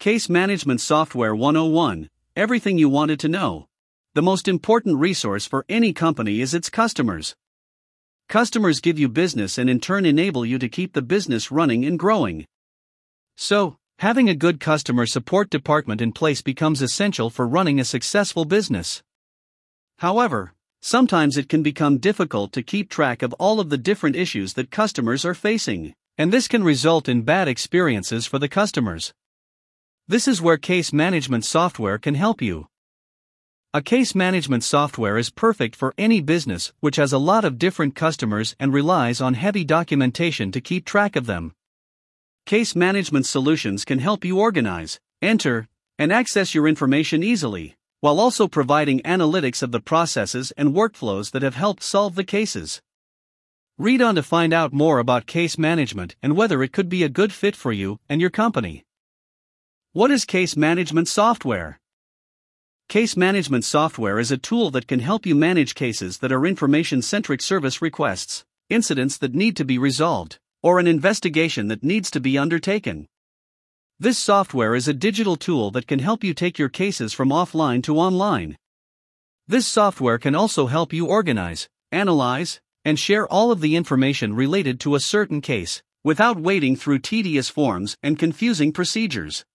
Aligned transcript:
Case 0.00 0.28
Management 0.28 0.80
Software 0.80 1.34
101 1.34 2.08
Everything 2.36 2.78
you 2.78 2.88
wanted 2.88 3.18
to 3.18 3.28
know. 3.28 3.66
The 4.14 4.22
most 4.22 4.46
important 4.46 4.98
resource 4.98 5.44
for 5.44 5.64
any 5.68 5.92
company 5.92 6.40
is 6.40 6.54
its 6.54 6.70
customers. 6.70 7.34
Customers 8.28 8.78
give 8.78 8.96
you 8.96 9.08
business 9.08 9.58
and 9.58 9.68
in 9.68 9.80
turn 9.80 10.06
enable 10.06 10.46
you 10.46 10.56
to 10.60 10.68
keep 10.68 10.92
the 10.92 11.02
business 11.02 11.50
running 11.50 11.84
and 11.84 11.98
growing. 11.98 12.46
So, 13.36 13.76
having 13.98 14.28
a 14.28 14.36
good 14.36 14.60
customer 14.60 15.04
support 15.04 15.50
department 15.50 16.00
in 16.00 16.12
place 16.12 16.42
becomes 16.42 16.80
essential 16.80 17.28
for 17.28 17.48
running 17.48 17.80
a 17.80 17.84
successful 17.84 18.44
business. 18.44 19.02
However, 19.96 20.54
sometimes 20.80 21.36
it 21.36 21.48
can 21.48 21.64
become 21.64 21.98
difficult 21.98 22.52
to 22.52 22.62
keep 22.62 22.88
track 22.88 23.20
of 23.20 23.32
all 23.32 23.58
of 23.58 23.68
the 23.68 23.76
different 23.76 24.14
issues 24.14 24.52
that 24.52 24.70
customers 24.70 25.24
are 25.24 25.34
facing, 25.34 25.92
and 26.16 26.32
this 26.32 26.46
can 26.46 26.62
result 26.62 27.08
in 27.08 27.22
bad 27.22 27.48
experiences 27.48 28.26
for 28.26 28.38
the 28.38 28.48
customers. 28.48 29.12
This 30.10 30.26
is 30.26 30.40
where 30.40 30.56
case 30.56 30.90
management 30.90 31.44
software 31.44 31.98
can 31.98 32.14
help 32.14 32.40
you. 32.40 32.66
A 33.74 33.82
case 33.82 34.14
management 34.14 34.64
software 34.64 35.18
is 35.18 35.28
perfect 35.28 35.76
for 35.76 35.92
any 35.98 36.22
business 36.22 36.72
which 36.80 36.96
has 36.96 37.12
a 37.12 37.18
lot 37.18 37.44
of 37.44 37.58
different 37.58 37.94
customers 37.94 38.56
and 38.58 38.72
relies 38.72 39.20
on 39.20 39.34
heavy 39.34 39.64
documentation 39.64 40.50
to 40.52 40.62
keep 40.62 40.86
track 40.86 41.14
of 41.14 41.26
them. 41.26 41.52
Case 42.46 42.74
management 42.74 43.26
solutions 43.26 43.84
can 43.84 43.98
help 43.98 44.24
you 44.24 44.40
organize, 44.40 44.98
enter, 45.20 45.68
and 45.98 46.10
access 46.10 46.54
your 46.54 46.66
information 46.66 47.22
easily, 47.22 47.76
while 48.00 48.18
also 48.18 48.48
providing 48.48 49.02
analytics 49.02 49.62
of 49.62 49.72
the 49.72 49.80
processes 49.80 50.54
and 50.56 50.74
workflows 50.74 51.32
that 51.32 51.42
have 51.42 51.56
helped 51.56 51.82
solve 51.82 52.14
the 52.14 52.24
cases. 52.24 52.80
Read 53.76 54.00
on 54.00 54.14
to 54.14 54.22
find 54.22 54.54
out 54.54 54.72
more 54.72 55.00
about 55.00 55.26
case 55.26 55.58
management 55.58 56.16
and 56.22 56.34
whether 56.34 56.62
it 56.62 56.72
could 56.72 56.88
be 56.88 57.02
a 57.02 57.10
good 57.10 57.30
fit 57.30 57.54
for 57.54 57.72
you 57.72 58.00
and 58.08 58.22
your 58.22 58.30
company. 58.30 58.86
What 59.94 60.10
is 60.10 60.26
case 60.26 60.54
management 60.54 61.08
software? 61.08 61.80
Case 62.90 63.16
management 63.16 63.64
software 63.64 64.18
is 64.18 64.30
a 64.30 64.36
tool 64.36 64.70
that 64.72 64.86
can 64.86 65.00
help 65.00 65.24
you 65.24 65.34
manage 65.34 65.74
cases 65.74 66.18
that 66.18 66.30
are 66.30 66.44
information 66.44 67.00
centric 67.00 67.40
service 67.40 67.80
requests, 67.80 68.44
incidents 68.68 69.16
that 69.16 69.34
need 69.34 69.56
to 69.56 69.64
be 69.64 69.78
resolved, 69.78 70.38
or 70.62 70.78
an 70.78 70.86
investigation 70.86 71.68
that 71.68 71.82
needs 71.82 72.10
to 72.10 72.20
be 72.20 72.36
undertaken. 72.36 73.06
This 73.98 74.18
software 74.18 74.74
is 74.74 74.88
a 74.88 74.92
digital 74.92 75.36
tool 75.36 75.70
that 75.70 75.86
can 75.86 76.00
help 76.00 76.22
you 76.22 76.34
take 76.34 76.58
your 76.58 76.68
cases 76.68 77.14
from 77.14 77.30
offline 77.30 77.82
to 77.84 77.96
online. 77.96 78.58
This 79.46 79.66
software 79.66 80.18
can 80.18 80.34
also 80.34 80.66
help 80.66 80.92
you 80.92 81.06
organize, 81.06 81.66
analyze, 81.90 82.60
and 82.84 82.98
share 82.98 83.26
all 83.26 83.50
of 83.50 83.62
the 83.62 83.74
information 83.74 84.34
related 84.34 84.80
to 84.80 84.94
a 84.94 85.00
certain 85.00 85.40
case, 85.40 85.82
without 86.04 86.38
wading 86.38 86.76
through 86.76 86.98
tedious 86.98 87.48
forms 87.48 87.96
and 88.02 88.18
confusing 88.18 88.70
procedures. 88.70 89.46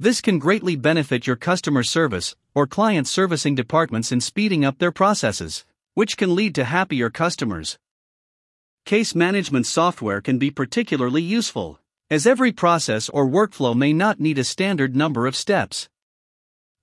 This 0.00 0.20
can 0.20 0.38
greatly 0.38 0.76
benefit 0.76 1.26
your 1.26 1.34
customer 1.34 1.82
service 1.82 2.36
or 2.54 2.68
client 2.68 3.08
servicing 3.08 3.56
departments 3.56 4.12
in 4.12 4.20
speeding 4.20 4.64
up 4.64 4.78
their 4.78 4.92
processes, 4.92 5.64
which 5.94 6.16
can 6.16 6.36
lead 6.36 6.54
to 6.54 6.64
happier 6.64 7.10
customers. 7.10 7.78
Case 8.86 9.16
management 9.16 9.66
software 9.66 10.20
can 10.20 10.38
be 10.38 10.52
particularly 10.52 11.22
useful, 11.22 11.80
as 12.08 12.28
every 12.28 12.52
process 12.52 13.08
or 13.08 13.26
workflow 13.26 13.76
may 13.76 13.92
not 13.92 14.20
need 14.20 14.38
a 14.38 14.44
standard 14.44 14.94
number 14.94 15.26
of 15.26 15.34
steps. 15.34 15.88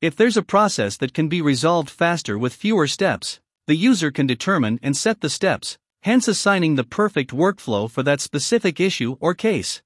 If 0.02 0.18
there's 0.18 0.36
a 0.36 0.44
process 0.44 0.98
that 0.98 1.14
can 1.14 1.30
be 1.30 1.42
resolved 1.42 1.90
faster 1.90 2.38
with 2.38 2.54
fewer 2.54 2.86
steps, 2.86 3.40
the 3.66 3.78
user 3.78 4.12
can 4.12 4.28
determine 4.28 4.78
and 4.84 4.96
set 4.96 5.22
the 5.22 5.30
steps, 5.30 5.78
hence 6.04 6.28
assigning 6.28 6.76
the 6.76 6.84
perfect 6.84 7.32
workflow 7.32 7.90
for 7.90 8.04
that 8.04 8.20
specific 8.20 8.82
issue 8.82 9.16
or 9.22 9.34
case. 9.34 9.82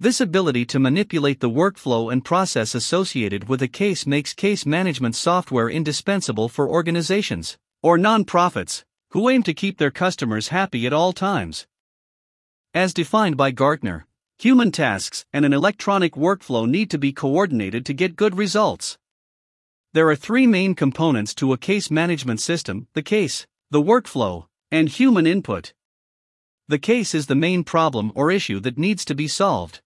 This 0.00 0.20
ability 0.20 0.64
to 0.66 0.78
manipulate 0.78 1.40
the 1.40 1.50
workflow 1.50 2.12
and 2.12 2.24
process 2.24 2.76
associated 2.76 3.48
with 3.48 3.60
a 3.62 3.66
case 3.66 4.06
makes 4.06 4.32
case 4.32 4.64
management 4.64 5.16
software 5.16 5.68
indispensable 5.68 6.48
for 6.48 6.68
organizations 6.68 7.58
or 7.82 7.98
nonprofits 7.98 8.84
who 9.10 9.28
aim 9.28 9.42
to 9.42 9.52
keep 9.52 9.78
their 9.78 9.90
customers 9.90 10.48
happy 10.48 10.86
at 10.86 10.92
all 10.92 11.12
times. 11.12 11.66
As 12.72 12.94
defined 12.94 13.36
by 13.36 13.50
Gartner, 13.50 14.06
human 14.38 14.70
tasks 14.70 15.26
and 15.32 15.44
an 15.44 15.52
electronic 15.52 16.12
workflow 16.12 16.68
need 16.68 16.92
to 16.92 16.98
be 16.98 17.12
coordinated 17.12 17.84
to 17.86 17.92
get 17.92 18.14
good 18.14 18.38
results. 18.38 18.98
There 19.94 20.08
are 20.08 20.14
three 20.14 20.46
main 20.46 20.76
components 20.76 21.34
to 21.36 21.52
a 21.52 21.58
case 21.58 21.90
management 21.90 22.40
system 22.40 22.86
the 22.92 23.02
case, 23.02 23.48
the 23.72 23.82
workflow, 23.82 24.46
and 24.70 24.88
human 24.88 25.26
input. 25.26 25.74
The 26.68 26.78
case 26.78 27.16
is 27.16 27.26
the 27.26 27.34
main 27.34 27.64
problem 27.64 28.12
or 28.14 28.30
issue 28.30 28.60
that 28.60 28.78
needs 28.78 29.04
to 29.06 29.16
be 29.16 29.26
solved. 29.26 29.80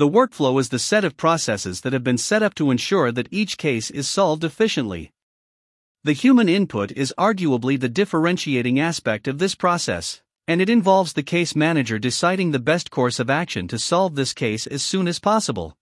The 0.00 0.08
workflow 0.08 0.58
is 0.58 0.70
the 0.70 0.78
set 0.78 1.04
of 1.04 1.18
processes 1.18 1.82
that 1.82 1.92
have 1.92 2.02
been 2.02 2.16
set 2.16 2.42
up 2.42 2.54
to 2.54 2.70
ensure 2.70 3.12
that 3.12 3.28
each 3.30 3.58
case 3.58 3.90
is 3.90 4.08
solved 4.08 4.44
efficiently. 4.44 5.12
The 6.04 6.14
human 6.14 6.48
input 6.48 6.90
is 6.92 7.12
arguably 7.18 7.78
the 7.78 7.90
differentiating 7.90 8.80
aspect 8.80 9.28
of 9.28 9.36
this 9.36 9.54
process, 9.54 10.22
and 10.48 10.62
it 10.62 10.70
involves 10.70 11.12
the 11.12 11.22
case 11.22 11.54
manager 11.54 11.98
deciding 11.98 12.50
the 12.50 12.58
best 12.58 12.90
course 12.90 13.20
of 13.20 13.28
action 13.28 13.68
to 13.68 13.78
solve 13.78 14.14
this 14.14 14.32
case 14.32 14.66
as 14.66 14.82
soon 14.82 15.06
as 15.06 15.18
possible. 15.18 15.76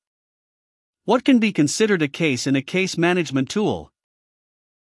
What 1.05 1.25
can 1.25 1.39
be 1.39 1.53
considered 1.53 2.03
a 2.03 2.09
case 2.09 2.45
in 2.49 2.57
a 2.57 2.61
case 2.61 2.99
management 2.99 3.49
tool? 3.49 3.93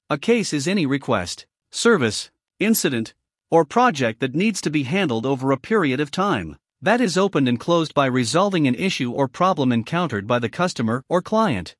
A 0.08 0.16
case 0.16 0.54
is 0.54 0.66
any 0.66 0.86
request, 0.86 1.46
service, 1.70 2.30
incident, 2.60 3.12
or 3.50 3.66
project 3.66 4.20
that 4.20 4.34
needs 4.34 4.62
to 4.62 4.70
be 4.70 4.84
handled 4.84 5.26
over 5.26 5.52
a 5.52 5.58
period 5.58 6.00
of 6.00 6.10
time 6.10 6.56
that 6.80 7.00
is 7.00 7.18
opened 7.18 7.48
and 7.48 7.58
closed 7.58 7.92
by 7.92 8.06
resolving 8.06 8.68
an 8.68 8.74
issue 8.76 9.10
or 9.10 9.26
problem 9.26 9.72
encountered 9.72 10.26
by 10.26 10.38
the 10.38 10.48
customer 10.48 11.04
or 11.08 11.20
client. 11.20 11.74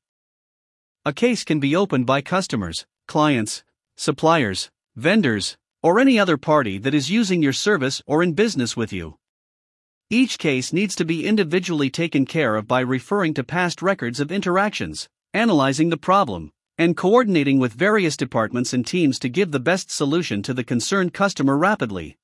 A 1.05 1.13
case 1.13 1.45
can 1.45 1.59
be 1.61 1.75
opened 1.75 2.05
by 2.05 2.21
customers, 2.21 2.85
clients, 3.07 3.63
suppliers, 3.95 4.69
vendors, 4.97 5.57
or 5.81 5.99
any 5.99 6.19
other 6.19 6.35
party 6.35 6.77
that 6.77 6.93
is 6.93 7.09
using 7.09 7.41
your 7.41 7.53
service 7.53 8.01
or 8.05 8.21
in 8.21 8.33
business 8.33 8.75
with 8.75 8.91
you. 8.91 9.17
Each 10.09 10.37
case 10.37 10.73
needs 10.73 10.95
to 10.95 11.05
be 11.05 11.25
individually 11.25 11.89
taken 11.89 12.25
care 12.25 12.57
of 12.57 12.67
by 12.67 12.81
referring 12.81 13.33
to 13.35 13.43
past 13.43 13.81
records 13.81 14.19
of 14.19 14.31
interactions, 14.31 15.07
analyzing 15.33 15.89
the 15.89 15.97
problem, 15.97 16.51
and 16.77 16.97
coordinating 16.97 17.59
with 17.59 17.73
various 17.73 18.17
departments 18.17 18.73
and 18.73 18.85
teams 18.85 19.17
to 19.19 19.29
give 19.29 19.51
the 19.51 19.59
best 19.59 19.89
solution 19.89 20.43
to 20.43 20.53
the 20.53 20.63
concerned 20.63 21.13
customer 21.13 21.57
rapidly. 21.57 22.17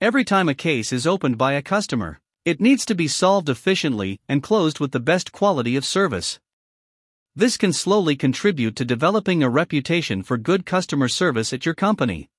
Every 0.00 0.22
time 0.22 0.48
a 0.48 0.54
case 0.54 0.92
is 0.92 1.08
opened 1.08 1.38
by 1.38 1.54
a 1.54 1.62
customer, 1.62 2.20
it 2.44 2.60
needs 2.60 2.86
to 2.86 2.94
be 2.94 3.08
solved 3.08 3.48
efficiently 3.48 4.20
and 4.28 4.44
closed 4.44 4.78
with 4.78 4.92
the 4.92 5.00
best 5.00 5.32
quality 5.32 5.74
of 5.74 5.84
service. 5.84 6.38
This 7.34 7.56
can 7.56 7.72
slowly 7.72 8.14
contribute 8.14 8.76
to 8.76 8.84
developing 8.84 9.42
a 9.42 9.50
reputation 9.50 10.22
for 10.22 10.38
good 10.38 10.64
customer 10.64 11.08
service 11.08 11.52
at 11.52 11.66
your 11.66 11.74
company. 11.74 12.30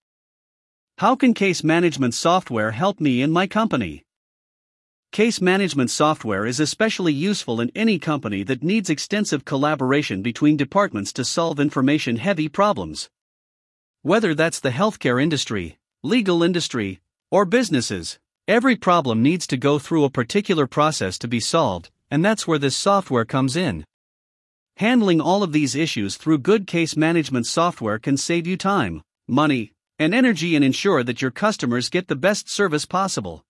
How 1.00 1.18
can 1.18 1.34
case 1.34 1.62
management 1.62 2.14
software 2.14 2.72
help 2.72 3.02
me 3.02 3.22
in 3.22 3.30
my 3.30 3.46
company? 3.46 4.06
Case 5.12 5.42
management 5.42 5.92
software 5.92 6.46
is 6.46 6.62
especially 6.62 7.12
useful 7.12 7.60
in 7.60 7.74
any 7.76 8.00
company 8.00 8.42
that 8.44 8.64
needs 8.64 8.90
extensive 8.90 9.44
collaboration 9.44 10.22
between 10.22 10.56
departments 10.56 11.12
to 11.12 11.26
solve 11.26 11.60
information 11.60 12.16
heavy 12.16 12.48
problems. 12.48 13.10
Whether 14.02 14.34
that's 14.34 14.62
the 14.62 14.70
healthcare 14.70 15.22
industry, 15.22 15.78
legal 16.04 16.42
industry, 16.42 17.02
or 17.32 17.46
businesses. 17.46 18.20
Every 18.48 18.76
problem 18.76 19.22
needs 19.22 19.46
to 19.48 19.58
go 19.58 19.78
through 19.78 20.04
a 20.04 20.10
particular 20.10 20.66
process 20.68 21.18
to 21.20 21.28
be 21.28 21.40
solved, 21.40 21.92
and 22.10 22.26
that's 22.26 22.48
where 22.48 22.58
this 22.58 22.76
software 22.76 23.26
comes 23.26 23.56
in. 23.56 23.86
Handling 24.78 25.22
all 25.22 25.44
of 25.44 25.52
these 25.52 25.76
issues 25.76 26.16
through 26.16 26.40
good 26.40 26.66
case 26.66 26.96
management 26.96 27.46
software 27.46 28.00
can 28.00 28.18
save 28.18 28.48
you 28.48 28.58
time, 28.58 29.02
money, 29.28 29.74
and 30.00 30.16
energy 30.16 30.56
and 30.56 30.64
ensure 30.64 31.04
that 31.04 31.22
your 31.22 31.32
customers 31.32 31.90
get 31.90 32.08
the 32.08 32.16
best 32.16 32.50
service 32.50 32.86
possible. 32.86 33.44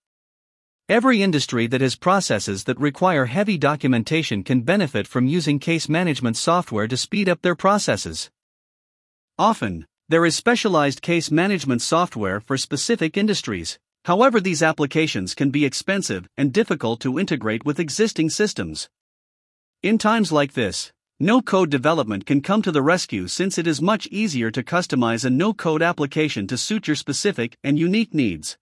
Every 0.90 1.22
industry 1.22 1.68
that 1.68 1.82
has 1.82 1.96
processes 1.96 2.64
that 2.64 2.80
require 2.80 3.26
heavy 3.26 3.60
documentation 3.60 4.44
can 4.44 4.64
benefit 4.64 5.06
from 5.06 5.28
using 5.28 5.60
case 5.60 5.88
management 5.88 6.36
software 6.36 6.88
to 6.88 6.98
speed 6.98 7.30
up 7.30 7.44
their 7.44 7.54
processes. 7.54 8.32
Often, 9.38 9.86
there 10.10 10.26
is 10.26 10.36
specialized 10.36 11.04
case 11.04 11.30
management 11.30 11.84
software 11.84 12.40
for 12.40 12.58
specific 12.58 13.16
industries. 13.16 13.78
However, 14.06 14.42
these 14.42 14.64
applications 14.64 15.36
can 15.36 15.52
be 15.52 15.66
expensive 15.66 16.28
and 16.36 16.52
difficult 16.52 17.00
to 17.02 17.20
integrate 17.20 17.64
with 17.64 17.80
existing 17.80 18.32
systems. 18.32 18.90
In 19.84 20.00
times 20.00 20.32
like 20.32 20.54
this, 20.54 20.92
no 21.20 21.44
code 21.44 21.70
development 21.70 22.26
can 22.26 22.42
come 22.42 22.64
to 22.64 22.72
the 22.72 22.82
rescue 22.82 23.28
since 23.28 23.60
it 23.60 23.68
is 23.68 23.84
much 23.84 24.08
easier 24.08 24.50
to 24.50 24.64
customize 24.64 25.26
a 25.26 25.30
no 25.30 25.54
code 25.54 25.84
application 25.84 26.48
to 26.48 26.58
suit 26.58 26.88
your 26.88 26.96
specific 26.96 27.56
and 27.64 27.78
unique 27.78 28.12
needs. 28.12 28.58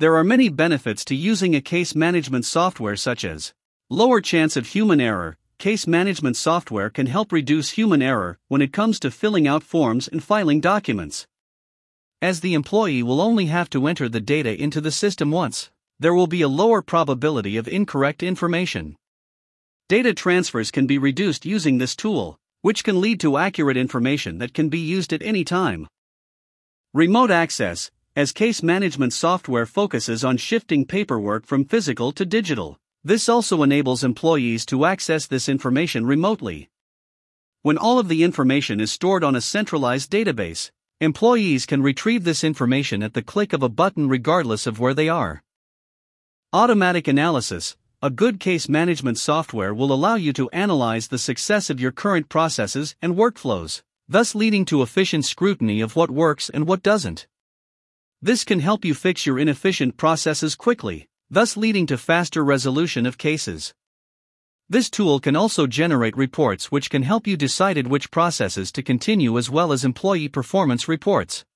There 0.00 0.16
are 0.16 0.24
many 0.24 0.48
benefits 0.48 1.04
to 1.04 1.14
using 1.14 1.54
a 1.54 1.60
case 1.60 1.94
management 1.94 2.46
software 2.46 2.96
such 2.96 3.24
as 3.24 3.54
lower 3.88 4.20
chance 4.20 4.56
of 4.56 4.66
human 4.66 5.00
error, 5.00 5.36
case 5.62 5.86
management 5.86 6.36
software 6.36 6.90
can 6.90 7.06
help 7.06 7.30
reduce 7.30 7.70
human 7.70 8.02
error 8.02 8.36
when 8.48 8.60
it 8.60 8.72
comes 8.72 8.98
to 8.98 9.12
filling 9.12 9.46
out 9.46 9.62
forms 9.62 10.08
and 10.08 10.20
filing 10.20 10.60
documents. 10.60 11.24
As 12.20 12.40
the 12.40 12.54
employee 12.54 13.04
will 13.04 13.20
only 13.20 13.46
have 13.46 13.70
to 13.70 13.86
enter 13.86 14.08
the 14.08 14.20
data 14.20 14.60
into 14.60 14.80
the 14.80 14.90
system 14.90 15.30
once, 15.30 15.70
there 16.00 16.14
will 16.14 16.26
be 16.26 16.42
a 16.42 16.48
lower 16.48 16.82
probability 16.82 17.56
of 17.56 17.68
incorrect 17.68 18.24
information. 18.24 18.96
Data 19.88 20.12
transfers 20.12 20.72
can 20.72 20.88
be 20.88 20.98
reduced 20.98 21.46
using 21.46 21.78
this 21.78 21.94
tool, 21.94 22.40
which 22.62 22.82
can 22.82 23.00
lead 23.00 23.20
to 23.20 23.36
accurate 23.36 23.76
information 23.76 24.38
that 24.38 24.54
can 24.54 24.68
be 24.68 24.80
used 24.80 25.12
at 25.12 25.22
any 25.22 25.44
time. 25.44 25.86
Remote 26.92 27.30
access, 27.30 27.92
as 28.16 28.32
case 28.32 28.64
management 28.64 29.12
software 29.12 29.64
focuses 29.64 30.24
on 30.24 30.38
shifting 30.38 30.84
paperwork 30.84 31.46
from 31.46 31.64
physical 31.64 32.10
to 32.10 32.26
digital. 32.26 32.80
This 33.04 33.28
also 33.28 33.64
enables 33.64 34.04
employees 34.04 34.64
to 34.66 34.84
access 34.84 35.26
this 35.26 35.48
information 35.48 36.06
remotely. 36.06 36.70
When 37.62 37.76
all 37.76 37.98
of 37.98 38.06
the 38.06 38.22
information 38.22 38.80
is 38.80 38.92
stored 38.92 39.24
on 39.24 39.34
a 39.34 39.40
centralized 39.40 40.08
database, 40.08 40.70
employees 41.00 41.66
can 41.66 41.82
retrieve 41.82 42.22
this 42.22 42.44
information 42.44 43.02
at 43.02 43.14
the 43.14 43.22
click 43.22 43.52
of 43.52 43.62
a 43.62 43.68
button 43.68 44.08
regardless 44.08 44.68
of 44.68 44.78
where 44.78 44.94
they 44.94 45.08
are. 45.08 45.42
Automatic 46.52 47.08
analysis 47.08 47.76
A 48.02 48.10
good 48.10 48.38
case 48.38 48.68
management 48.68 49.18
software 49.18 49.74
will 49.74 49.92
allow 49.92 50.14
you 50.14 50.32
to 50.34 50.50
analyze 50.50 51.08
the 51.08 51.18
success 51.18 51.70
of 51.70 51.80
your 51.80 51.90
current 51.90 52.28
processes 52.28 52.94
and 53.02 53.16
workflows, 53.16 53.82
thus 54.08 54.36
leading 54.36 54.64
to 54.66 54.80
efficient 54.80 55.24
scrutiny 55.24 55.80
of 55.80 55.96
what 55.96 56.10
works 56.10 56.50
and 56.50 56.68
what 56.68 56.84
doesn't. 56.84 57.26
This 58.20 58.44
can 58.44 58.60
help 58.60 58.84
you 58.84 58.94
fix 58.94 59.26
your 59.26 59.40
inefficient 59.40 59.96
processes 59.96 60.54
quickly, 60.54 61.08
thus 61.32 61.56
leading 61.56 61.86
to 61.86 61.96
faster 61.96 62.44
resolution 62.44 63.06
of 63.06 63.16
cases. 63.16 63.72
This 64.68 64.90
tool 64.90 65.18
can 65.18 65.34
also 65.34 65.66
generate 65.66 66.14
reports 66.14 66.70
which 66.70 66.90
can 66.90 67.04
help 67.04 67.26
you 67.26 67.38
decide 67.38 67.86
which 67.86 68.10
processes 68.10 68.70
to 68.72 68.82
continue 68.82 69.38
as 69.38 69.48
well 69.48 69.72
as 69.72 69.82
employee 69.82 70.28
performance 70.28 70.88
reports. 70.88 71.46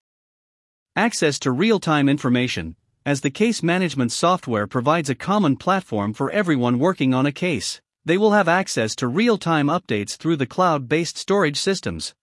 Access 0.97 1.39
to 1.41 1.51
real 1.53 1.79
time 1.79 2.09
information, 2.09 2.75
as 3.05 3.21
the 3.21 3.31
case 3.31 3.63
management 3.63 4.13
software 4.13 4.67
provides 4.67 5.11
a 5.11 5.15
common 5.15 5.57
platform 5.57 6.15
for 6.15 6.31
everyone 6.31 6.79
working 6.79 7.13
on 7.13 7.27
a 7.27 7.31
case, 7.31 7.83
they 8.03 8.17
will 8.17 8.33
have 8.33 8.49
access 8.49 8.97
to 8.97 9.07
real 9.07 9.37
time 9.37 9.67
updates 9.67 10.17
through 10.17 10.37
the 10.37 10.47
cloud 10.47 10.89
based 10.89 11.19
storage 11.19 11.59
systems. 11.59 12.15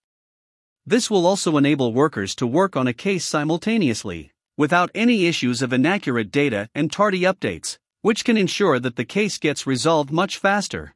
This 0.88 1.08
will 1.08 1.28
also 1.28 1.58
enable 1.58 1.94
workers 1.94 2.34
to 2.36 2.48
work 2.48 2.76
on 2.76 2.88
a 2.88 2.94
case 2.94 3.26
simultaneously 3.26 4.33
without 4.58 4.92
any 4.94 5.26
issues 5.26 5.62
of 5.62 5.74
inaccurate 5.74 6.32
data 6.32 6.70
and 6.76 6.92
tardy 6.92 7.22
updates, 7.22 7.78
which 8.02 8.26
can 8.26 8.38
ensure 8.38 8.80
that 8.80 8.96
the 8.96 9.06
case 9.06 9.38
gets 9.38 9.66
resolved 9.66 10.12
much 10.12 10.38
faster. 10.38 10.94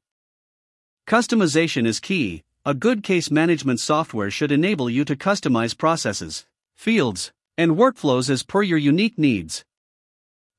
Customization 1.08 1.86
is 1.88 2.00
key. 2.00 2.44
A 2.66 2.74
good 2.74 3.02
case 3.02 3.32
management 3.32 3.80
software 3.80 4.30
should 4.30 4.52
enable 4.52 4.90
you 4.90 5.06
to 5.06 5.16
customize 5.16 5.78
processes, 5.78 6.46
fields, 6.76 7.32
and 7.58 7.78
workflows 7.78 8.30
as 8.30 8.44
per 8.44 8.62
your 8.62 8.78
unique 8.78 9.18
needs. 9.18 9.64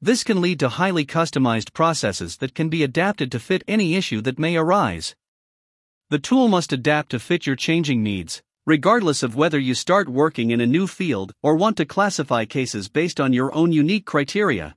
This 0.00 0.24
can 0.24 0.40
lead 0.40 0.58
to 0.60 0.70
highly 0.70 1.04
customized 1.04 1.74
processes 1.74 2.38
that 2.38 2.54
can 2.54 2.68
be 2.68 2.82
adapted 2.82 3.30
to 3.32 3.38
fit 3.38 3.62
any 3.68 3.94
issue 3.94 4.20
that 4.22 4.38
may 4.38 4.56
arise. 4.56 5.14
The 6.08 6.18
tool 6.18 6.48
must 6.48 6.72
adapt 6.72 7.10
to 7.10 7.18
fit 7.18 7.46
your 7.46 7.56
changing 7.56 8.02
needs, 8.02 8.42
regardless 8.69 9.23
of 9.23 9.35
whether 9.35 9.59
you 9.59 9.75
start 9.75 10.11
working 10.11 10.50
in 10.50 10.61
a 10.61 10.67
new 10.67 10.87
field 10.87 11.32
or 11.43 11.56
want 11.56 11.75
to 11.75 11.87
classify 11.87 12.44
cases 12.44 12.87
based 12.91 13.19
on 13.19 13.32
your 13.32 13.50
own 13.55 13.73
unique 13.73 14.05
criteria. 14.05 14.76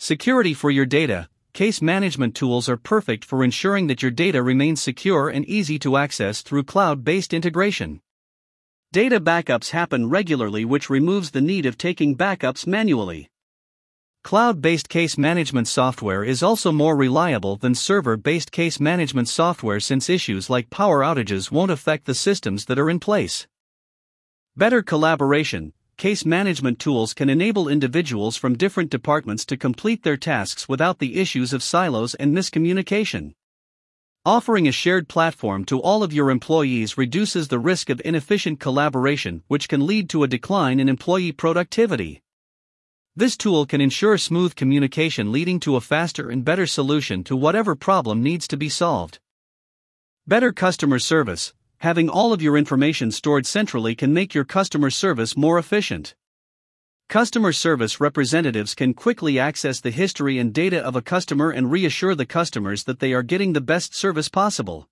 Security 0.00 0.52
for 0.52 0.68
your 0.68 0.84
data 0.84 1.28
Case 1.52 1.80
management 1.80 2.34
tools 2.34 2.68
are 2.68 2.76
perfect 2.76 3.24
for 3.24 3.44
ensuring 3.44 3.86
that 3.86 4.02
your 4.02 4.10
data 4.10 4.42
remains 4.42 4.82
secure 4.82 5.28
and 5.28 5.44
easy 5.44 5.78
to 5.78 5.96
access 5.96 6.42
through 6.42 6.64
cloud 6.64 7.04
based 7.04 7.32
integration. 7.32 8.00
Data 8.90 9.20
backups 9.20 9.70
happen 9.70 10.08
regularly, 10.08 10.64
which 10.64 10.90
removes 10.90 11.30
the 11.30 11.40
need 11.40 11.66
of 11.66 11.78
taking 11.78 12.16
backups 12.16 12.66
manually. 12.66 13.28
Cloud 14.24 14.62
based 14.62 14.88
case 14.88 15.18
management 15.18 15.66
software 15.66 16.22
is 16.22 16.42
also 16.42 16.70
more 16.70 16.96
reliable 16.96 17.56
than 17.56 17.74
server 17.74 18.16
based 18.16 18.52
case 18.52 18.78
management 18.78 19.28
software 19.28 19.80
since 19.80 20.08
issues 20.08 20.48
like 20.48 20.70
power 20.70 21.00
outages 21.00 21.50
won't 21.50 21.72
affect 21.72 22.06
the 22.06 22.14
systems 22.14 22.66
that 22.66 22.78
are 22.78 22.88
in 22.88 23.00
place. 23.00 23.46
Better 24.56 24.82
collaboration 24.82 25.72
Case 25.96 26.24
management 26.24 26.78
tools 26.78 27.14
can 27.14 27.28
enable 27.28 27.68
individuals 27.68 28.36
from 28.36 28.56
different 28.56 28.90
departments 28.90 29.44
to 29.46 29.56
complete 29.56 30.02
their 30.02 30.16
tasks 30.16 30.68
without 30.68 30.98
the 30.98 31.20
issues 31.20 31.52
of 31.52 31.62
silos 31.62 32.14
and 32.14 32.34
miscommunication. 32.34 33.34
Offering 34.24 34.66
a 34.66 34.72
shared 34.72 35.08
platform 35.08 35.64
to 35.66 35.80
all 35.80 36.02
of 36.02 36.12
your 36.12 36.30
employees 36.30 36.96
reduces 36.96 37.48
the 37.48 37.58
risk 37.58 37.90
of 37.90 38.00
inefficient 38.04 38.58
collaboration, 38.58 39.42
which 39.48 39.68
can 39.68 39.86
lead 39.86 40.08
to 40.10 40.22
a 40.22 40.28
decline 40.28 40.80
in 40.80 40.88
employee 40.88 41.32
productivity. 41.32 42.20
This 43.14 43.36
tool 43.36 43.66
can 43.66 43.80
ensure 43.80 44.16
smooth 44.16 44.54
communication 44.54 45.32
leading 45.32 45.60
to 45.60 45.76
a 45.76 45.80
faster 45.80 46.30
and 46.30 46.44
better 46.44 46.66
solution 46.66 47.24
to 47.24 47.36
whatever 47.36 47.74
problem 47.74 48.22
needs 48.22 48.48
to 48.48 48.56
be 48.56 48.68
solved. 48.68 49.18
Better 50.26 50.52
customer 50.52 50.98
service 50.98 51.52
Having 51.82 52.10
all 52.10 52.32
of 52.32 52.40
your 52.40 52.56
information 52.56 53.10
stored 53.10 53.44
centrally 53.44 53.96
can 53.96 54.14
make 54.14 54.34
your 54.34 54.44
customer 54.44 54.88
service 54.88 55.36
more 55.36 55.58
efficient. 55.58 56.14
Customer 57.08 57.52
service 57.52 57.98
representatives 57.98 58.76
can 58.76 58.94
quickly 58.94 59.36
access 59.36 59.80
the 59.80 59.90
history 59.90 60.38
and 60.38 60.54
data 60.54 60.78
of 60.78 60.94
a 60.94 61.02
customer 61.02 61.50
and 61.50 61.72
reassure 61.72 62.14
the 62.14 62.24
customers 62.24 62.84
that 62.84 63.00
they 63.00 63.12
are 63.12 63.24
getting 63.24 63.52
the 63.52 63.60
best 63.60 63.96
service 63.96 64.28
possible. 64.28 64.88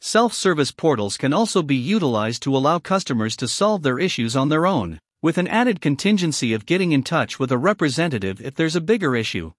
Self 0.00 0.32
service 0.32 0.72
portals 0.72 1.18
can 1.18 1.34
also 1.34 1.62
be 1.62 1.76
utilized 1.76 2.42
to 2.44 2.56
allow 2.56 2.78
customers 2.78 3.36
to 3.36 3.46
solve 3.46 3.82
their 3.82 3.98
issues 3.98 4.34
on 4.34 4.48
their 4.48 4.66
own 4.66 5.00
with 5.22 5.36
an 5.36 5.46
added 5.48 5.82
contingency 5.82 6.54
of 6.54 6.64
getting 6.64 6.92
in 6.92 7.02
touch 7.02 7.38
with 7.38 7.52
a 7.52 7.58
representative 7.58 8.40
if 8.40 8.54
there's 8.54 8.76
a 8.76 8.80
bigger 8.80 9.14
issue. 9.14 9.52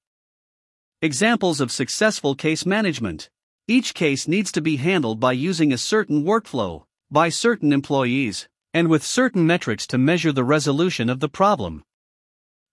Examples 1.04 1.62
of 1.62 1.72
successful 1.72 2.34
case 2.34 2.66
management. 2.66 3.30
Each 3.68 3.94
case 3.94 4.28
needs 4.28 4.52
to 4.54 4.62
be 4.62 4.78
handled 4.78 5.19
by 5.19 5.34
using 5.34 5.72
a 5.72 5.78
certain 5.78 6.24
workflow, 6.24 6.86
by 7.12 7.30
certain 7.30 7.72
employees, 7.72 8.50
and 8.74 8.88
with 8.88 9.04
certain 9.04 9.46
metrics 9.46 9.86
to 9.88 10.00
measure 10.00 10.31
the 10.31 10.44
resolution 10.44 11.10
of 11.10 11.19
the 11.19 11.30
problem. 11.30 11.84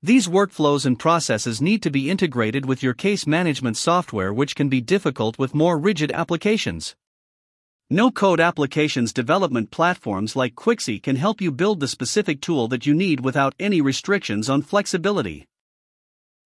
These 0.03 0.29
workflows 0.29 0.87
and 0.87 0.99
processes 0.99 1.61
need 1.61 1.83
to 1.83 1.91
be 1.91 2.09
integrated 2.09 2.65
with 2.65 2.83
your 2.83 2.95
case 2.95 3.27
management 3.27 3.77
software, 3.77 4.33
which 4.33 4.55
can 4.55 4.69
be 4.69 4.81
difficult 4.81 5.39
with 5.39 5.55
more 5.55 5.77
rigid 5.77 6.11
applications. 6.13 6.97
No 7.91 8.11
code 8.11 8.39
applications 8.39 9.15
development 9.15 9.71
platforms 9.71 10.37
like 10.37 10.55
Quixy 10.55 11.03
can 11.03 11.17
help 11.17 11.41
you 11.41 11.51
build 11.51 11.81
the 11.81 11.89
specific 11.89 12.43
tool 12.43 12.69
that 12.69 12.85
you 12.85 12.93
need 12.93 13.21
without 13.21 13.55
any 13.59 13.81
restrictions 13.81 14.51
on 14.51 14.61
flexibility. 14.61 15.47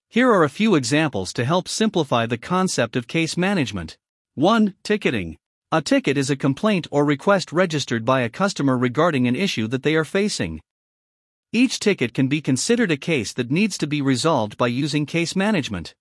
Here 0.08 0.30
are 0.30 0.44
a 0.44 0.48
few 0.48 0.76
examples 0.76 1.32
to 1.32 1.44
help 1.44 1.66
simplify 1.66 2.26
the 2.26 2.38
concept 2.38 2.94
of 2.94 3.08
case 3.08 3.36
management. 3.36 3.98
1. 4.36 4.76
Ticketing. 4.84 5.36
A 5.72 5.82
ticket 5.82 6.16
is 6.16 6.30
a 6.30 6.36
complaint 6.36 6.86
or 6.92 7.04
request 7.04 7.50
registered 7.50 8.04
by 8.04 8.20
a 8.20 8.28
customer 8.28 8.78
regarding 8.78 9.26
an 9.26 9.34
issue 9.34 9.66
that 9.66 9.82
they 9.82 9.96
are 9.96 10.04
facing. 10.04 10.60
Each 11.52 11.80
ticket 11.80 12.14
can 12.14 12.28
be 12.28 12.40
considered 12.40 12.92
a 12.92 12.96
case 12.96 13.32
that 13.32 13.50
needs 13.50 13.76
to 13.78 13.88
be 13.88 14.00
resolved 14.00 14.56
by 14.56 14.68
using 14.68 15.06
case 15.06 15.34
management. 15.34 15.92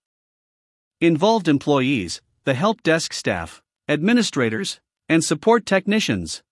Involved 1.00 1.48
employees, 1.48 2.22
the 2.44 2.54
help 2.54 2.84
desk 2.84 3.12
staff, 3.12 3.64
administrators, 3.88 4.80
and 5.10 5.24
support 5.24 5.66
technicians. 5.66 6.44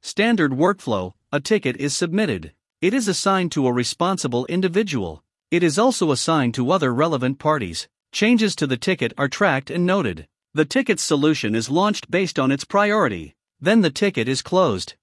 Standard 0.00 0.52
workflow 0.52 1.12
a 1.34 1.40
ticket 1.40 1.78
is 1.78 1.96
submitted. 1.96 2.52
It 2.82 2.92
is 2.92 3.08
assigned 3.08 3.52
to 3.52 3.66
a 3.66 3.72
responsible 3.72 4.44
individual. 4.46 5.24
It 5.50 5.62
is 5.62 5.78
also 5.78 6.10
assigned 6.10 6.52
to 6.54 6.70
other 6.70 6.92
relevant 6.92 7.38
parties. 7.38 7.88
Changes 8.12 8.54
to 8.56 8.66
the 8.66 8.76
ticket 8.76 9.14
are 9.16 9.28
tracked 9.28 9.70
and 9.70 9.86
noted. 9.86 10.28
The 10.52 10.66
ticket's 10.66 11.02
solution 11.02 11.54
is 11.54 11.70
launched 11.70 12.10
based 12.10 12.38
on 12.38 12.52
its 12.52 12.64
priority, 12.64 13.34
then 13.58 13.80
the 13.80 13.90
ticket 13.90 14.28
is 14.28 14.42
closed. 14.42 14.94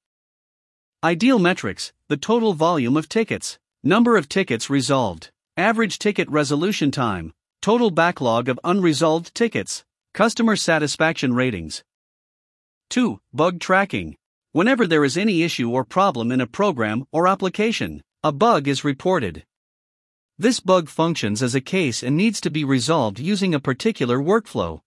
Ideal 1.04 1.40
metrics 1.40 1.94
the 2.10 2.18
total 2.18 2.54
volume 2.54 2.96
of 2.96 3.10
tickets, 3.10 3.58
number 3.84 4.18
of 4.18 4.30
tickets 4.30 4.70
resolved, 4.70 5.32
average 5.58 5.98
ticket 5.98 6.30
resolution 6.30 6.92
time, 6.92 7.34
total 7.64 7.90
backlog 7.90 8.48
of 8.48 8.60
unresolved 8.64 9.34
tickets, 9.34 9.84
customer 10.14 10.56
satisfaction 10.56 11.34
ratings, 11.34 11.84
2. 12.90 13.20
Bug 13.32 13.60
tracking. 13.60 14.16
Whenever 14.52 14.88
there 14.88 15.06
is 15.06 15.16
any 15.16 15.44
issue 15.44 15.70
or 15.70 15.84
problem 15.84 16.32
in 16.32 16.42
a 16.42 16.48
program 16.48 17.06
or 17.12 17.28
application, 17.28 18.02
a 18.24 18.32
bug 18.32 18.68
is 18.68 18.84
reported. 18.84 19.46
This 20.40 20.60
bug 20.60 20.90
functions 20.90 21.44
as 21.44 21.54
a 21.54 21.62
case 21.62 22.02
and 22.02 22.18
needs 22.18 22.42
to 22.42 22.50
be 22.50 22.64
resolved 22.64 23.20
using 23.20 23.54
a 23.54 23.60
particular 23.60 24.18
workflow. 24.18 24.82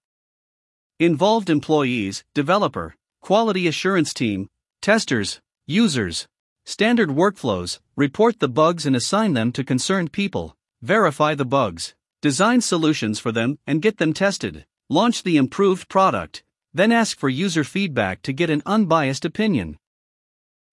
Involved 0.99 1.49
employees, 1.49 2.25
developer, 2.35 2.97
quality 3.21 3.69
assurance 3.69 4.13
team, 4.13 4.49
testers, 4.81 5.41
users. 5.67 6.27
Standard 6.65 7.11
workflows 7.11 7.79
report 7.95 8.41
the 8.41 8.49
bugs 8.49 8.85
and 8.85 8.97
assign 8.97 9.35
them 9.35 9.53
to 9.53 9.63
concerned 9.63 10.11
people, 10.11 10.57
verify 10.81 11.37
the 11.37 11.45
bugs, 11.45 11.95
design 12.21 12.61
solutions 12.61 13.21
for 13.21 13.31
them 13.31 13.59
and 13.65 13.81
get 13.81 13.99
them 13.99 14.13
tested, 14.13 14.67
launch 14.89 15.23
the 15.23 15.37
improved 15.37 15.89
product, 15.89 16.43
then 16.75 16.93
ask 16.93 17.19
for 17.19 17.29
user 17.29 17.65
feedback 17.65 18.23
to 18.23 18.33
get 18.33 18.51
an 18.51 18.63
unbiased 18.65 19.25
opinion. 19.25 19.79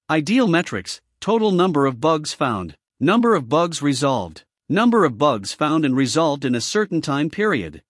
Ideal 0.09 0.47
metrics 0.47 1.01
total 1.19 1.51
number 1.51 1.85
of 1.85 1.99
bugs 1.99 2.33
found, 2.33 2.75
number 2.99 3.35
of 3.35 3.49
bugs 3.49 3.81
resolved, 3.81 4.45
number 4.69 5.03
of 5.03 5.17
bugs 5.17 5.51
found 5.51 5.83
and 5.83 5.95
resolved 5.95 6.45
in 6.45 6.55
a 6.55 6.61
certain 6.61 7.01
time 7.01 7.29
period. 7.29 7.83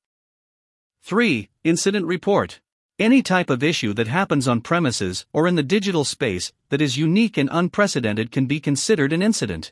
3. 1.03 1.49
Incident 1.63 2.05
report. 2.05 2.59
Any 2.97 3.21
type 3.21 3.49
of 3.49 3.63
issue 3.63 3.93
that 3.93 4.07
happens 4.07 4.47
on 4.47 4.61
premises 4.61 5.25
or 5.31 5.47
in 5.47 5.55
the 5.55 5.63
digital 5.63 6.03
space 6.03 6.51
that 6.69 6.81
is 6.81 6.97
unique 6.97 7.37
and 7.37 7.49
unprecedented 7.51 8.31
can 8.31 8.45
be 8.45 8.59
considered 8.59 9.13
an 9.13 9.21
incident. 9.21 9.71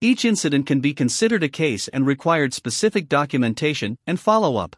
Each 0.00 0.24
incident 0.24 0.66
can 0.66 0.80
be 0.80 0.92
considered 0.92 1.42
a 1.44 1.48
case 1.48 1.88
and 1.88 2.06
required 2.06 2.52
specific 2.52 3.08
documentation 3.08 3.96
and 4.06 4.18
follow 4.18 4.56
up. 4.56 4.76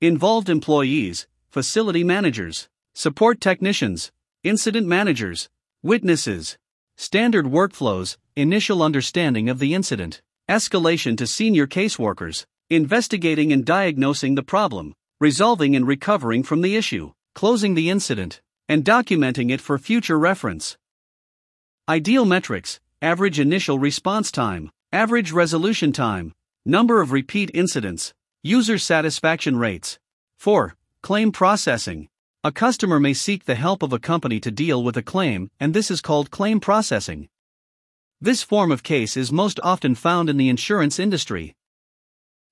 Involved 0.00 0.48
employees, 0.48 1.28
facility 1.50 2.04
managers, 2.04 2.68
support 2.94 3.40
technicians, 3.40 4.12
incident 4.44 4.86
managers, 4.86 5.48
witnesses, 5.82 6.56
standard 6.96 7.46
workflows, 7.46 8.16
initial 8.36 8.82
understanding 8.82 9.48
of 9.48 9.58
the 9.58 9.74
incident, 9.74 10.22
escalation 10.48 11.16
to 11.18 11.26
senior 11.26 11.66
caseworkers, 11.66 12.44
investigating 12.68 13.52
and 13.52 13.64
diagnosing 13.64 14.36
the 14.36 14.44
problem, 14.44 14.94
resolving 15.20 15.74
and 15.74 15.88
recovering 15.88 16.44
from 16.44 16.60
the 16.60 16.76
issue, 16.76 17.12
closing 17.34 17.74
the 17.74 17.90
incident, 17.90 18.40
and 18.68 18.84
documenting 18.84 19.50
it 19.50 19.60
for 19.60 19.76
future 19.76 20.18
reference. 20.18 20.76
Ideal 21.88 22.24
metrics 22.24 22.78
average 23.02 23.40
initial 23.40 23.78
response 23.78 24.30
time, 24.30 24.70
average 24.92 25.32
resolution 25.32 25.90
time, 25.90 26.32
number 26.64 27.00
of 27.00 27.10
repeat 27.10 27.50
incidents, 27.54 28.12
user 28.42 28.78
satisfaction 28.78 29.56
rates. 29.56 29.98
4. 30.38 30.76
Claim 31.02 31.32
processing. 31.32 32.08
A 32.44 32.52
customer 32.52 33.00
may 33.00 33.14
seek 33.14 33.44
the 33.44 33.54
help 33.54 33.82
of 33.82 33.92
a 33.92 33.98
company 33.98 34.38
to 34.40 34.50
deal 34.50 34.84
with 34.84 34.98
a 34.98 35.02
claim, 35.02 35.50
and 35.58 35.72
this 35.72 35.90
is 35.90 36.02
called 36.02 36.30
claim 36.30 36.60
processing. 36.60 37.28
This 38.20 38.42
form 38.42 38.70
of 38.70 38.82
case 38.82 39.16
is 39.16 39.32
most 39.32 39.58
often 39.62 39.94
found 39.94 40.28
in 40.28 40.36
the 40.36 40.50
insurance 40.50 40.98
industry. 40.98 41.56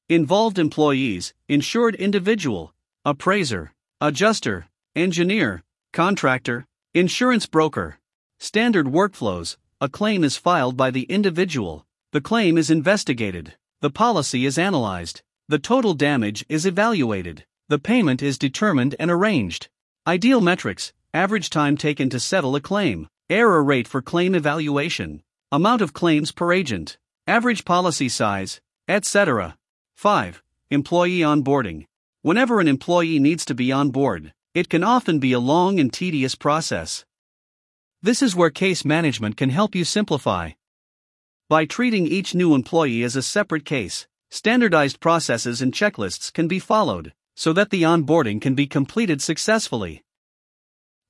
Involved 0.09 0.59
employees, 0.59 1.35
insured 1.47 1.95
individual, 1.97 2.73
appraiser, 3.05 3.73
adjuster, 4.01 4.67
engineer, 4.97 5.63
contractor, 5.93 6.67
insurance 6.95 7.45
broker. 7.45 7.99
Standard 8.39 8.87
workflows 8.87 9.57
a 9.81 9.89
claim 9.89 10.25
is 10.25 10.37
filed 10.37 10.77
by 10.77 10.91
the 10.91 11.05
individual, 11.05 11.87
the 12.13 12.21
claim 12.21 12.57
is 12.57 12.71
investigated, 12.71 13.55
the 13.81 13.91
policy 13.91 14.47
is 14.47 14.59
analyzed, 14.59 15.23
the 15.49 15.59
total 15.59 15.95
damage 15.95 16.45
is 16.49 16.67
evaluated, 16.67 17.45
the 17.69 17.79
payment 17.79 18.23
is 18.23 18.39
determined 18.39 18.97
and 18.99 19.11
arranged. 19.11 19.69
Ideal 20.07 20.41
metrics 20.41 20.95
average 21.13 21.51
time 21.51 21.77
taken 21.77 22.09
to 22.09 22.19
settle 22.19 22.57
a 22.57 22.61
claim, 22.61 23.09
error 23.29 23.63
rate 23.63 23.87
for 23.87 24.01
claim 24.01 24.35
evaluation, 24.35 25.23
amount 25.53 25.83
of 25.83 25.93
claims 25.93 26.33
per 26.33 26.53
agent, 26.53 26.97
average 27.27 27.67
policy 27.67 28.09
size, 28.09 28.63
etc. 28.89 29.57
5. 29.97 30.43
Employee 30.71 31.19
onboarding. 31.19 31.85
Whenever 32.23 32.59
an 32.61 32.69
employee 32.69 33.19
needs 33.19 33.45
to 33.45 33.55
be 33.55 33.71
on 33.71 33.91
board, 33.91 34.33
it 34.55 34.71
can 34.71 34.83
often 34.83 35.19
be 35.19 35.33
a 35.33 35.39
long 35.39 35.79
and 35.79 35.93
tedious 35.93 36.35
process. 36.35 37.05
This 38.01 38.23
is 38.23 38.35
where 38.35 38.51
case 38.51 38.85
management 38.85 39.37
can 39.37 39.51
help 39.51 39.75
you 39.75 39.85
simplify. 39.85 40.53
By 41.51 41.67
treating 41.67 42.07
each 42.07 42.35
new 42.35 42.55
employee 42.55 43.03
as 43.03 43.15
a 43.15 43.23
separate 43.23 43.67
case, 43.67 44.07
standardized 44.31 45.01
processes 45.01 45.61
and 45.61 45.73
checklists 45.73 46.33
can 46.33 46.49
be 46.49 46.59
followed 46.59 47.13
so 47.39 47.53
that 47.53 47.71
the 47.71 47.83
onboarding 47.85 48.41
can 48.41 48.57
be 48.57 48.67
completed 48.67 49.23
successfully. 49.23 50.03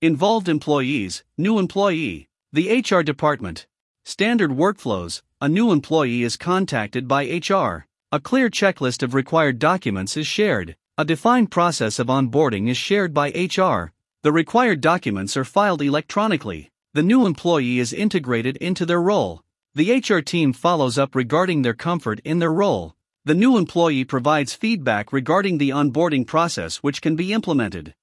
Involved 0.03 0.47
employees, 0.47 1.25
new 1.39 1.59
employee, 1.59 2.29
the 2.53 2.69
HR 2.83 3.01
department, 3.01 3.67
standard 4.05 4.51
workflows, 4.51 5.23
a 5.41 5.49
new 5.49 5.73
employee 5.73 6.23
is 6.23 6.37
contacted 6.37 7.09
by 7.09 7.25
HR. 7.25 7.87
A 8.13 8.21
clear 8.21 8.51
checklist 8.51 9.03
of 9.03 9.15
required 9.15 9.59
documents 9.59 10.19
is 10.19 10.27
shared. 10.27 10.77
A 10.99 11.05
defined 11.07 11.51
process 11.51 11.99
of 11.99 12.09
onboarding 12.09 12.69
is 12.69 12.77
shared 12.77 13.15
by 13.15 13.29
HR. 13.31 13.95
The 14.23 14.31
required 14.31 14.83
documents 14.83 15.35
are 15.35 15.47
filed 15.47 15.81
electronically. 15.81 16.69
The 16.93 17.03
new 17.03 17.25
employee 17.25 17.79
is 17.79 17.95
integrated 17.95 18.59
into 18.59 18.85
their 18.85 19.01
role. 19.01 19.43
The 19.75 19.93
HR 20.07 20.21
team 20.21 20.53
follows 20.53 20.99
up 20.99 21.15
regarding 21.15 21.63
their 21.63 21.73
comfort 21.73 22.21
in 22.23 22.39
their 22.39 22.53
role. 22.53 22.98
The 23.29 23.35
new 23.35 23.59
employee 23.59 24.05
provides 24.05 24.55
feedback 24.55 25.13
regarding 25.13 25.59
the 25.59 25.69
onboarding 25.69 26.27
process 26.27 26.79
which 26.79 27.03
can 27.03 27.15
be 27.15 27.35
implemented. 27.35 27.95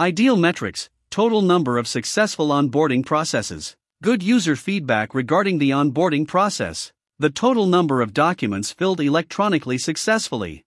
Ideal 0.00 0.36
metrics 0.36 0.90
Total 1.10 1.40
number 1.42 1.78
of 1.78 1.86
successful 1.86 2.48
onboarding 2.48 3.06
processes. 3.06 3.76
Good 4.02 4.24
user 4.24 4.56
feedback 4.56 5.14
regarding 5.14 5.58
the 5.58 5.70
onboarding 5.70 6.26
process 6.26 6.92
the 7.20 7.30
total 7.30 7.66
number 7.66 8.02
of 8.02 8.12
documents 8.12 8.72
filled 8.72 9.00
electronically 9.00 9.78
successfully. 9.78 10.64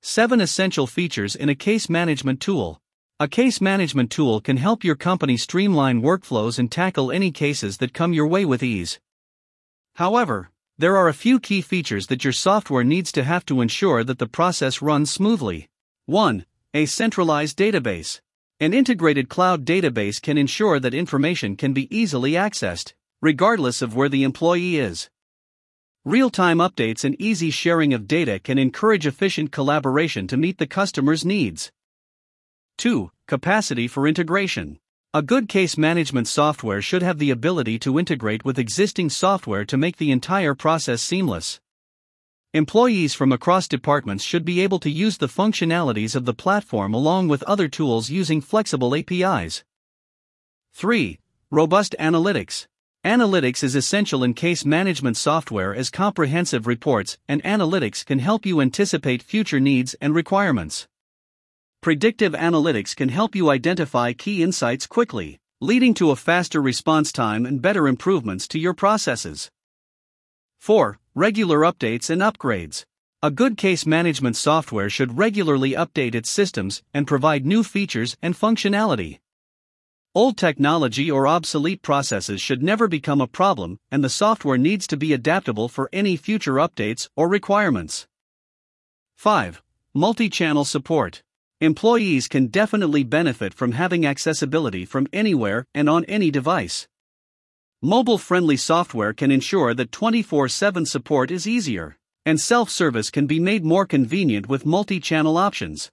7 0.00 0.40
Essential 0.40 0.86
features 0.86 1.36
in 1.36 1.50
a 1.50 1.54
case 1.54 1.90
management 1.90 2.40
tool. 2.40 2.80
A 3.20 3.28
case 3.28 3.60
management 3.60 4.10
tool 4.10 4.40
can 4.40 4.56
help 4.56 4.82
your 4.82 4.96
company 4.96 5.36
streamline 5.36 6.00
workflows 6.00 6.58
and 6.58 6.72
tackle 6.72 7.12
any 7.12 7.30
cases 7.30 7.76
that 7.76 7.92
come 7.92 8.14
your 8.14 8.26
way 8.26 8.46
with 8.46 8.62
ease. 8.62 8.98
However, 9.96 10.50
there 10.78 10.96
are 10.96 11.08
a 11.08 11.14
few 11.14 11.40
key 11.40 11.62
features 11.62 12.08
that 12.08 12.22
your 12.22 12.34
software 12.34 12.84
needs 12.84 13.10
to 13.12 13.24
have 13.24 13.46
to 13.46 13.62
ensure 13.62 14.04
that 14.04 14.18
the 14.18 14.26
process 14.26 14.82
runs 14.82 15.10
smoothly. 15.10 15.68
1. 16.04 16.44
A 16.74 16.84
centralized 16.84 17.56
database. 17.56 18.20
An 18.60 18.74
integrated 18.74 19.30
cloud 19.30 19.64
database 19.64 20.20
can 20.20 20.36
ensure 20.36 20.78
that 20.78 20.92
information 20.92 21.56
can 21.56 21.72
be 21.72 21.94
easily 21.96 22.32
accessed, 22.32 22.92
regardless 23.22 23.80
of 23.80 23.96
where 23.96 24.10
the 24.10 24.22
employee 24.22 24.76
is. 24.76 25.08
Real 26.04 26.28
time 26.28 26.58
updates 26.58 27.04
and 27.04 27.18
easy 27.18 27.50
sharing 27.50 27.94
of 27.94 28.06
data 28.06 28.38
can 28.38 28.58
encourage 28.58 29.06
efficient 29.06 29.52
collaboration 29.52 30.26
to 30.26 30.36
meet 30.36 30.58
the 30.58 30.66
customer's 30.66 31.24
needs. 31.24 31.72
2. 32.76 33.10
Capacity 33.26 33.88
for 33.88 34.06
integration. 34.06 34.78
A 35.16 35.22
good 35.22 35.48
case 35.48 35.78
management 35.78 36.28
software 36.28 36.82
should 36.82 37.00
have 37.00 37.18
the 37.18 37.30
ability 37.30 37.78
to 37.78 37.98
integrate 37.98 38.44
with 38.44 38.58
existing 38.58 39.08
software 39.08 39.64
to 39.64 39.78
make 39.78 39.96
the 39.96 40.10
entire 40.10 40.54
process 40.54 41.00
seamless. 41.00 41.58
Employees 42.52 43.14
from 43.14 43.32
across 43.32 43.66
departments 43.66 44.22
should 44.22 44.44
be 44.44 44.60
able 44.60 44.78
to 44.80 44.90
use 44.90 45.16
the 45.16 45.26
functionalities 45.26 46.14
of 46.14 46.26
the 46.26 46.34
platform 46.34 46.92
along 46.92 47.28
with 47.28 47.42
other 47.44 47.66
tools 47.66 48.10
using 48.10 48.42
flexible 48.42 48.94
APIs. 48.94 49.64
3. 50.74 51.18
Robust 51.50 51.96
analytics. 51.98 52.66
Analytics 53.02 53.64
is 53.64 53.74
essential 53.74 54.22
in 54.22 54.34
case 54.34 54.66
management 54.66 55.16
software 55.16 55.74
as 55.74 55.88
comprehensive 55.88 56.66
reports 56.66 57.16
and 57.26 57.42
analytics 57.42 58.04
can 58.04 58.18
help 58.18 58.44
you 58.44 58.60
anticipate 58.60 59.22
future 59.22 59.60
needs 59.60 59.94
and 59.98 60.14
requirements. 60.14 60.86
Predictive 61.86 62.32
analytics 62.32 62.96
can 62.96 63.10
help 63.10 63.36
you 63.36 63.48
identify 63.48 64.12
key 64.12 64.42
insights 64.42 64.88
quickly, 64.88 65.38
leading 65.60 65.94
to 65.94 66.10
a 66.10 66.16
faster 66.16 66.60
response 66.60 67.12
time 67.12 67.46
and 67.46 67.62
better 67.62 67.86
improvements 67.86 68.48
to 68.48 68.58
your 68.58 68.74
processes. 68.74 69.52
4. 70.58 70.98
Regular 71.14 71.60
updates 71.60 72.10
and 72.10 72.22
upgrades. 72.22 72.84
A 73.22 73.30
good 73.30 73.56
case 73.56 73.86
management 73.86 74.34
software 74.34 74.90
should 74.90 75.16
regularly 75.16 75.74
update 75.74 76.16
its 76.16 76.28
systems 76.28 76.82
and 76.92 77.06
provide 77.06 77.46
new 77.46 77.62
features 77.62 78.16
and 78.20 78.34
functionality. 78.34 79.20
Old 80.12 80.36
technology 80.36 81.08
or 81.08 81.28
obsolete 81.28 81.82
processes 81.82 82.40
should 82.40 82.64
never 82.64 82.88
become 82.88 83.20
a 83.20 83.28
problem, 83.28 83.78
and 83.92 84.02
the 84.02 84.10
software 84.10 84.58
needs 84.58 84.88
to 84.88 84.96
be 84.96 85.12
adaptable 85.12 85.68
for 85.68 85.88
any 85.92 86.16
future 86.16 86.54
updates 86.54 87.08
or 87.14 87.28
requirements. 87.28 88.08
5. 89.14 89.62
Multi 89.94 90.28
channel 90.28 90.64
support. 90.64 91.22
Employees 91.62 92.28
can 92.28 92.48
definitely 92.48 93.02
benefit 93.02 93.54
from 93.54 93.72
having 93.72 94.04
accessibility 94.04 94.84
from 94.84 95.06
anywhere 95.10 95.64
and 95.72 95.88
on 95.88 96.04
any 96.04 96.30
device. 96.30 96.86
Mobile 97.80 98.18
friendly 98.18 98.58
software 98.58 99.14
can 99.14 99.30
ensure 99.30 99.72
that 99.72 99.90
24 99.90 100.50
7 100.50 100.84
support 100.84 101.30
is 101.30 101.46
easier, 101.46 101.96
and 102.26 102.38
self 102.38 102.68
service 102.68 103.08
can 103.08 103.26
be 103.26 103.40
made 103.40 103.64
more 103.64 103.86
convenient 103.86 104.50
with 104.50 104.66
multi 104.66 105.00
channel 105.00 105.38
options. 105.38 105.90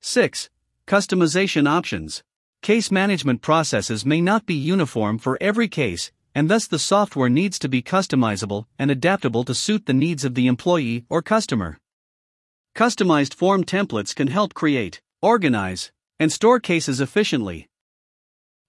6. 0.00 0.50
Customization 0.88 1.68
options. 1.68 2.24
Case 2.60 2.90
management 2.90 3.42
processes 3.42 4.04
may 4.04 4.20
not 4.20 4.44
be 4.44 4.54
uniform 4.54 5.18
for 5.18 5.38
every 5.40 5.68
case, 5.68 6.10
and 6.34 6.50
thus 6.50 6.66
the 6.66 6.80
software 6.80 7.28
needs 7.30 7.60
to 7.60 7.68
be 7.68 7.80
customizable 7.80 8.64
and 8.76 8.90
adaptable 8.90 9.44
to 9.44 9.54
suit 9.54 9.86
the 9.86 9.94
needs 9.94 10.24
of 10.24 10.34
the 10.34 10.48
employee 10.48 11.04
or 11.08 11.22
customer. 11.22 11.78
Customized 12.78 13.34
form 13.34 13.64
templates 13.64 14.14
can 14.14 14.28
help 14.28 14.54
create, 14.54 15.00
organize, 15.20 15.90
and 16.20 16.30
store 16.30 16.60
cases 16.60 17.00
efficiently. 17.00 17.66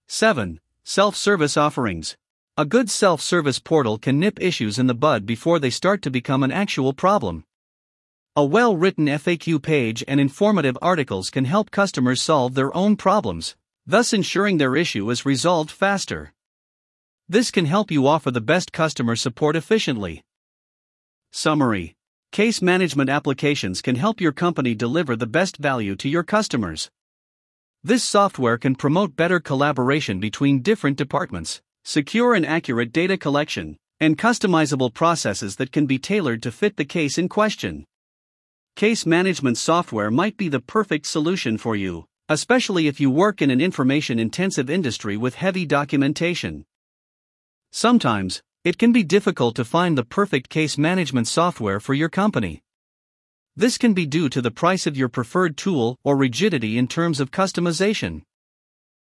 7. 0.08 0.58
Self 0.82 1.14
service 1.14 1.56
offerings. 1.56 2.16
A 2.56 2.64
good 2.64 2.90
self 2.90 3.20
service 3.20 3.60
portal 3.60 3.98
can 3.98 4.18
nip 4.18 4.40
issues 4.40 4.80
in 4.80 4.88
the 4.88 4.96
bud 4.96 5.26
before 5.26 5.60
they 5.60 5.70
start 5.70 6.02
to 6.02 6.10
become 6.10 6.42
an 6.42 6.50
actual 6.50 6.92
problem. 6.92 7.44
A 8.34 8.44
well 8.44 8.76
written 8.76 9.06
FAQ 9.06 9.62
page 9.62 10.02
and 10.08 10.18
informative 10.18 10.76
articles 10.82 11.30
can 11.30 11.44
help 11.44 11.70
customers 11.70 12.20
solve 12.20 12.54
their 12.54 12.76
own 12.76 12.96
problems 12.96 13.54
thus 13.86 14.12
ensuring 14.12 14.58
their 14.58 14.74
issue 14.74 15.08
is 15.08 15.24
resolved 15.24 15.70
faster. 15.70 16.32
This 17.28 17.52
can 17.52 17.66
help 17.66 17.92
you 17.92 18.08
offer 18.08 18.32
the 18.32 18.40
best 18.40 18.72
customer 18.72 19.14
support 19.14 19.54
efficiently. 19.54 20.24
Summary 21.30 21.94
case 22.32 22.62
management 22.62 23.10
applications 23.10 23.82
can 23.82 23.96
help 23.96 24.20
your 24.20 24.30
company 24.30 24.72
deliver 24.72 25.16
the 25.16 25.26
best 25.26 25.56
value 25.56 25.96
to 25.96 26.08
your 26.08 26.22
customers. 26.22 26.88
This 27.82 28.04
software 28.04 28.56
can 28.56 28.76
promote 28.76 29.16
better 29.16 29.40
collaboration 29.40 30.20
between 30.20 30.62
different 30.62 30.96
departments, 30.96 31.60
secure 31.84 32.34
and 32.34 32.46
accurate 32.46 32.92
data 32.92 33.16
collection, 33.16 33.76
and 33.98 34.16
customizable 34.16 34.94
processes 34.94 35.56
that 35.56 35.72
can 35.72 35.86
be 35.86 35.98
tailored 35.98 36.40
to 36.44 36.52
fit 36.52 36.76
the 36.76 36.84
case 36.84 37.18
in 37.18 37.28
question. 37.28 37.84
Case 38.76 39.04
management 39.04 39.58
software 39.58 40.10
might 40.10 40.36
be 40.36 40.48
the 40.48 40.60
perfect 40.60 41.06
solution 41.06 41.58
for 41.58 41.74
you, 41.74 42.06
especially 42.28 42.86
if 42.86 43.00
you 43.00 43.10
work 43.10 43.42
in 43.42 43.50
an 43.50 43.60
information 43.60 44.20
intensive 44.20 44.70
industry 44.70 45.16
with 45.16 45.34
heavy 45.34 45.66
documentation. 45.66 46.64
Sometimes, 47.72 48.40
it 48.62 48.76
can 48.76 48.92
be 48.92 49.02
difficult 49.02 49.56
to 49.56 49.64
find 49.64 49.96
the 49.96 50.04
perfect 50.04 50.50
case 50.50 50.76
management 50.76 51.26
software 51.26 51.80
for 51.80 51.94
your 51.94 52.10
company. 52.10 52.62
This 53.56 53.78
can 53.78 53.94
be 53.94 54.04
due 54.04 54.28
to 54.28 54.42
the 54.42 54.50
price 54.50 54.86
of 54.86 54.98
your 54.98 55.08
preferred 55.08 55.56
tool 55.56 55.98
or 56.04 56.14
rigidity 56.14 56.76
in 56.76 56.86
terms 56.86 57.20
of 57.20 57.30
customization. 57.30 58.20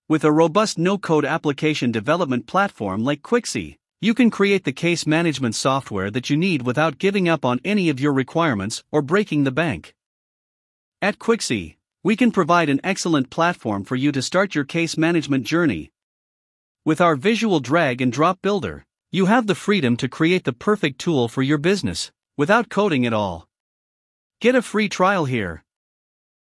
With 0.09 0.23
a 0.23 0.31
robust 0.31 0.79
no 0.79 0.97
code 0.97 1.23
application 1.23 1.91
development 1.91 2.47
platform 2.47 3.03
like 3.03 3.21
Quixy, 3.21 3.77
you 4.01 4.15
can 4.15 4.31
create 4.31 4.63
the 4.63 4.73
case 4.73 5.05
management 5.05 5.53
software 5.53 6.09
that 6.09 6.31
you 6.31 6.35
need 6.35 6.63
without 6.63 6.97
giving 6.97 7.29
up 7.29 7.45
on 7.45 7.61
any 7.63 7.89
of 7.89 7.99
your 7.99 8.11
requirements 8.11 8.83
or 8.91 9.03
breaking 9.03 9.43
the 9.43 9.51
bank. 9.51 9.93
At 10.99 11.19
Quixy, 11.19 11.77
we 12.03 12.15
can 12.15 12.31
provide 12.31 12.69
an 12.69 12.81
excellent 12.83 13.29
platform 13.29 13.83
for 13.83 13.95
you 13.95 14.11
to 14.13 14.21
start 14.23 14.55
your 14.55 14.65
case 14.65 14.97
management 14.97 15.45
journey. 15.45 15.91
With 16.83 16.99
our 16.99 17.15
visual 17.15 17.59
drag 17.59 18.01
and 18.01 18.11
drop 18.11 18.41
builder, 18.41 18.83
you 19.15 19.27
have 19.27 19.45
the 19.45 19.53
freedom 19.53 19.95
to 19.95 20.09
create 20.09 20.43
the 20.43 20.51
perfect 20.51 20.97
tool 20.97 21.27
for 21.27 21.43
your 21.43 21.59
business 21.59 22.11
without 22.35 22.67
coding 22.67 23.05
at 23.05 23.13
all. 23.13 23.47
Get 24.41 24.55
a 24.55 24.61
free 24.63 24.89
trial 24.89 25.25
here. 25.25 25.63